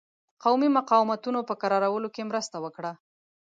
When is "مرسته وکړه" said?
2.29-2.91